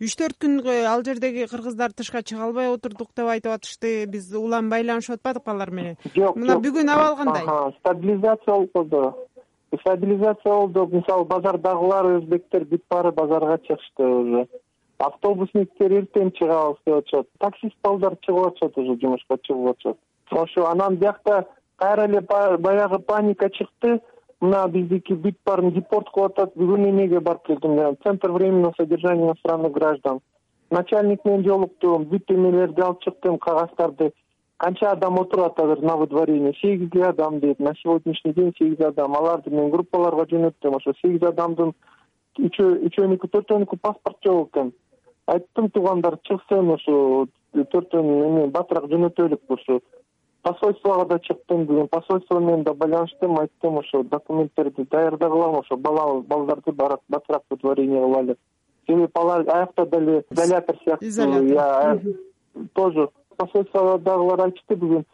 [0.00, 0.58] үч төрт күн
[0.88, 4.06] ал жердеги кыргыздар тышка чыга албай отурдук деп айтып атышты.
[4.06, 5.96] Биз улам байланышып атпадыкпы алар менен.
[6.14, 7.46] Жок мына бүгүн абал кандай?
[7.80, 9.14] стабилизация болуп калду
[9.80, 10.86] стабилизация болду.
[10.86, 14.46] Мисалы базардагылар өзбектер бүт баары базарга чыгышты уже.
[14.98, 19.98] Автобусниктер эртең чыгабыз деп атышат таксист балдар чыгып атышат уже жумушка чыгып атышат.
[20.30, 24.00] Ошо анан биякта кайра эле баягы паника чыкты
[24.40, 26.54] мына биздики бүт баарын депорт кылып атат.
[26.56, 27.96] Бүгүн эмеге барып келдим.
[28.02, 30.20] Центр временного содержания иностранных граждан.
[30.70, 34.12] Начальник менен жолуктум бүт эмелерди алып чыктым кагаздарды
[34.56, 37.60] канча адам отурат азыр на выдворении сегиз адам дейт.
[37.60, 39.16] На сегодняшний день сегиз адам.
[39.16, 40.76] Аларды мен группаларга жөнөттүм.
[40.76, 41.74] Ошо сегиз адамдын
[42.38, 44.72] үчөөнүкү төртөөнүкү паспорт жок экен.
[45.26, 49.80] Айттым туугандар чыксын ушу төртөөнү эме баатыраак жөнөтөлүк ушу
[50.44, 56.72] посольствого да чыктым бүгүн посольство менен да байланыштым айттым ошо документтерди даярдагылам ошо бала балдарды
[56.72, 58.36] баатыраак выдворение кылайлы
[58.86, 60.76] себеби алар аякта деле изолятор.
[60.84, 62.00] сыяктуу изолятор
[62.74, 65.04] тоже посольстводагылар айтышты бүгүн.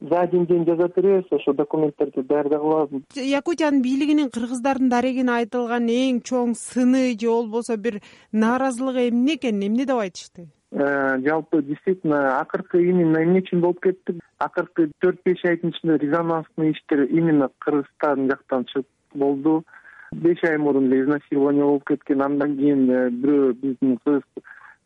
[0.00, 2.88] За один день жаза беребиз ошо документтерди даярдагыла.
[3.14, 9.86] Якутиянын бийлигинин кыргыздардын дарегине айтылган эң чоң сыны же болбосо бир нааразылыгы эмне экен эмне
[9.86, 14.18] деп айтышты жалпы действительно акыркы именно эмне үчүн болуп кетти?
[14.38, 19.64] Акыркы төрт беш айдын ичинде резонанстный иштер именно кыргызстан жактан чыгып болду.
[20.12, 22.22] Беш ай мурун эле изнасилование болуп кеткен.
[22.22, 24.22] Андан кийин э, бирөө биздин кыз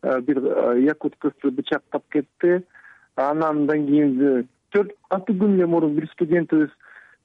[0.02, 0.38] э, бир
[0.78, 2.62] якут кызды бычактап кетти.
[3.16, 6.70] Анандан кийин төрт алты күн эле мурун бир студентибиз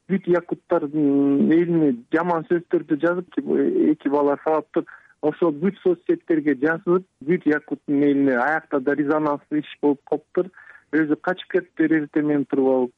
[0.09, 3.39] бүт якуттардын элине жаман сөздөрдү жазып
[3.93, 4.89] эки бала сабаптап
[5.29, 10.51] ошол бүт соц сеттерге жазып бүт якуттун элине аякта да резонанстный иш болуп калыптыр
[10.99, 12.93] өзү качып кетиптир эртең менен туруп алып.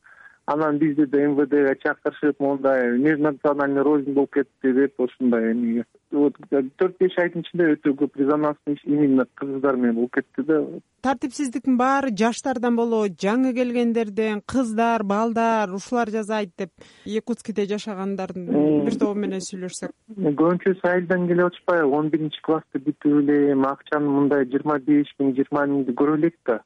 [0.48, 6.36] Анан бизди да мвдга чакырышып моундай межнациональный рознь болуп кетти деп ушундай эмеге вот
[6.80, 10.60] төрт беш айдын ичинде өтө көп резонанстный иш именно кыргыздар менен болуп кетти да.
[11.04, 16.72] Тартипсиздиктин баары жаштардан болобу жаңы келгендерден кыздар балдар ушулар жасайт деп
[17.06, 18.48] якутскийде жашагандардын
[18.86, 19.92] бир тобу менен сүйлөшсөк.
[20.16, 25.36] Көбүнчөсү айылдан келип атышпайбы он биринчи классты бүтүп эле эми акчаны мындай жыйырма беш миң
[25.36, 26.62] жыйырма миңди көрө элек да.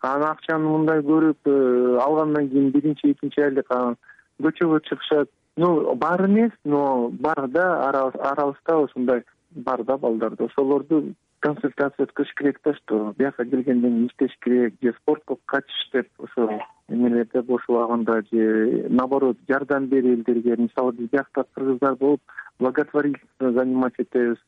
[0.00, 3.96] Анан акчаны мындай көрүп э, алгандан кийин биринчи экинчи айлык анан
[4.42, 12.06] көчөгө чыгышат ну бар эмес но бар да арабызда ушундай бар да балдар ошолорду консультация
[12.06, 16.48] өткөзүш керек да что бияка келгенден кийин иштеш керек же спортко качыш деп ошо
[16.88, 22.20] эмелерде бош убагында же наоборот жардам бер элдерге мисалы биз биякта кыргыздар болуп
[22.58, 24.38] благотворительство занимать этебиз.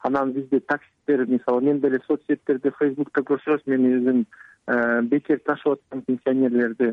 [0.00, 4.26] Анан бизде таксисттер мисалы мен деле соц сеттерде фейсбукта көрсөңүз мен өзүм
[4.66, 6.88] Э, бекер ташып аткан пенсионерлерди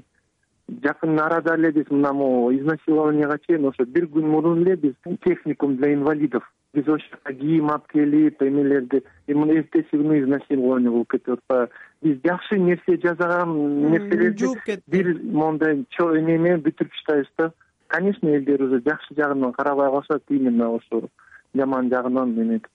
[0.70, 4.94] жакын арада эле биз мына могу изнасилованияга чейин ошо бир күн мурун эле биз
[5.26, 6.44] техникум для инвалидов.
[6.74, 11.70] Биз ошол жака кийим алып келип эмелерди эртеси күнү изнасилование болуп кетип атпайбы.
[12.02, 13.54] Биз жакшы нерсе жасаган
[13.92, 17.52] нерселерди жууп кетти бир моундай эме менен бүтүрүп таштайбыз да.
[17.88, 21.10] Конечно элдер уже жакшы жагынан карабай калышат именно ошо
[21.54, 22.72] жаман жагынан эметип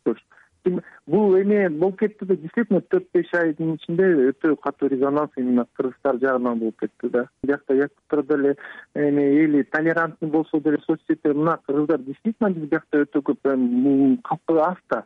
[1.06, 6.18] бул эме болуп кетти да действительно төрт беш айдын ичинде өтө катуу резонанс именно кыргыздар
[6.20, 7.26] жагынан болуп кетти да.
[7.42, 8.56] Биякта якуттар деле
[8.94, 14.60] эме эли толерантный болсо деле соц сетте мына кыргыздар действительно биз биякта өтө көп калпы
[14.60, 15.04] аз да.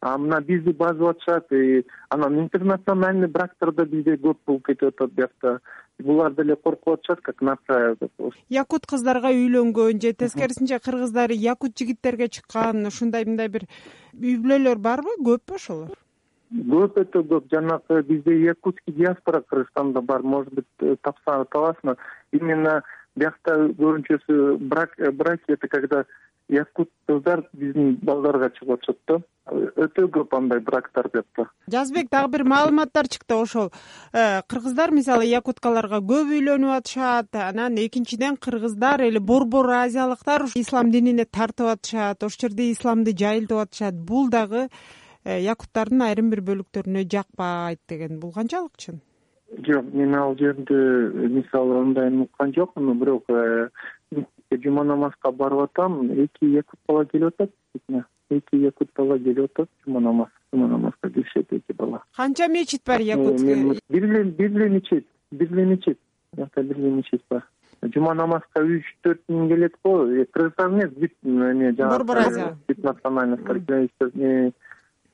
[0.00, 1.52] А мына бизди басып атышат
[2.10, 5.60] анан интернациональный брактар да бизде көп болуп кетип атат биякта
[5.98, 8.10] булар деле коркуп атышат как настраивать
[8.48, 13.66] якут кыздарга үйлөнгөн же тескерисинче кыргыздар якут жигиттерге чыккан ушундай мындай бир
[14.14, 15.96] үй бүлөлөр барбы көппү ошолор?
[16.48, 17.48] Көп өтө көп.
[17.52, 20.22] Жанагы бизде якутский диаспора кыргызстанда бар.
[20.22, 21.98] Может быть э, табасыңар
[22.32, 22.82] именно
[23.16, 26.04] биякта көбүнчөсү брак э, браки это когда
[26.48, 29.18] якут кыздар биздин балдарга чыгып атышат да.
[29.48, 33.70] Өтө көп андай брактар биякта жазбек дагы бир маалыматтар чыкты ошол
[34.12, 41.24] э, кыргыздар мисалы якуткаларга көп үйлөнүп атышат анан экинчиден кыргыздар или борбор азиялыктар ислам динине
[41.24, 43.94] тартып атышат ошол жерде исламды жайылтып атышат.
[43.94, 44.68] Бул дагы
[45.24, 48.20] э, якуттардын айрым бир бөлүктөрүнө жакпайт деген.
[48.20, 49.00] Бул канчалык чын?
[49.64, 50.76] Жок мен ал жерде
[51.32, 53.70] мисалы мындайын уккан жокмун бирок э,
[54.56, 57.50] жума намазга барып атам эки якут бала келип атат
[58.30, 62.02] эки якут бала келип атат жума намаз жума намазга киришет эки бала.
[62.16, 63.40] Канча мечит бар якут?
[63.40, 65.98] бир эле бир эле мечет бир эле мечет
[66.32, 67.44] биякта бир эле мечет бар.
[67.94, 72.56] Жума намазга үч төрт миң келет го э, кыргызстан эмес бүт эме жанагы борбор азия
[72.66, 74.52] бүт национальностьтер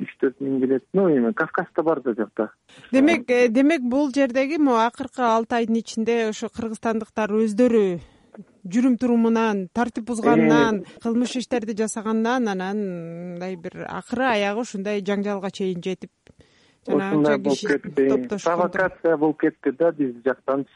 [0.01, 0.85] үч төрт миң келет.
[0.93, 2.51] Ну эми кавказда бар да жакта.
[2.93, 8.01] Демек э, демек бул жердеги могу акыркы алты айдын ичинде ошо кыргызстандыктар өздөрү
[8.65, 12.81] жүрүм турумунан тартип бузганынан кылмыш иштерди жасаганынан анан
[13.35, 16.11] мындай бир акыры аягы ушундай жаңжалга чейин жетип
[16.87, 17.61] ушундай болуп
[17.97, 20.67] топтошкон провокация болуп кетти да биз жактан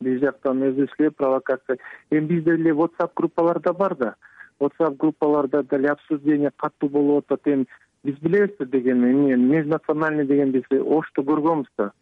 [0.00, 1.78] биз жактан өзүбүз эле провокация.
[2.10, 4.14] Эми бизде деле whatsapp группалар да бар да.
[4.60, 7.46] Whatsapp группаларда деле обсуждение катуу болуп атат.
[7.46, 7.66] Эми
[8.04, 11.92] биз билебиз да деген эмне межнациональный деген биз ошто көргөнбүз да.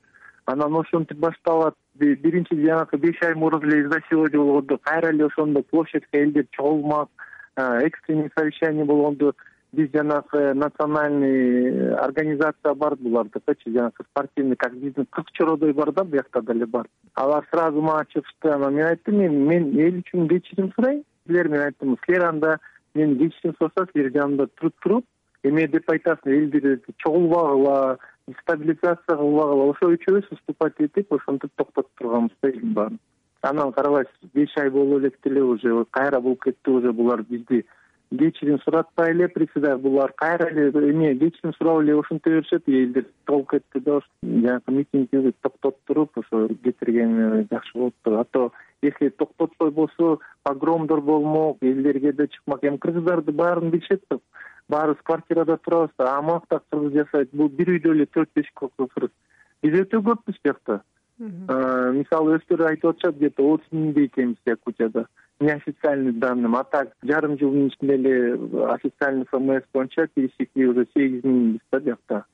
[0.46, 6.18] Анан ошентип башталат биринчи жанагы беш ай мурун эле изнасилование болгондо кайра эле ошондо площадька
[6.18, 7.08] элдер чогулмак
[7.56, 9.34] экстренный совещание болгондо
[9.72, 16.04] биз жанагы национальный э, организация бар булардыкычы жанагы спортивный как биздин кыз чородой бар да
[16.04, 16.86] биякта деле бар.
[17.14, 21.60] Алар сразу мага чыгышты анан мен айттым эми мен эл үчүн кечирим сурайм силер мен
[21.60, 22.58] айттым силер анда
[22.94, 24.48] мен кечирим сураса силер жанымда
[24.82, 25.04] туруп
[25.42, 27.98] эме деп айтасыңар элдерди чогулбагыла
[28.28, 32.98] дестабилизация кылбагыла ошо үчөөбүз выступать этип ошентип токтотуп турганбыз да элдин баарын.
[33.42, 37.64] Анан карабайсыз беш ай боло электе эле уже кайра болуп кетти уже булар бизди.
[38.10, 43.50] Кечирим суратпай эле председатель булар кайра эле эме кечирим сурап эле ошенте беришет элдер болуп
[43.50, 44.00] кетти да.
[44.22, 48.52] Жанакы митингди токтотуп туруп ошо кетирген жакшы болупту а то
[48.82, 52.64] если токтотпой болсо погромдор болмок элдерге да чыкмак.
[52.64, 54.18] Эми кыргыздарды баарын билишет да
[54.74, 59.12] баарыбыз квартирада турабыз да амакта кыргыз жашайт бул бир үйдө эле төрт беш кыргыз
[59.62, 60.80] биз өтө көппүз биякта
[61.98, 65.06] мисалы өздөрү айтып атышат где то отуз миңдей экенбиз якутияда
[65.40, 68.14] неофициальный данным а так жарым жылдын ичинде эле
[68.74, 72.24] официальный фмс боюнча пересекли уже сегиз миңбиз да биякта